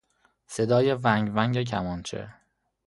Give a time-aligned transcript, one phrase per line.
[0.47, 2.21] صدای ونگ ونگ کمانچه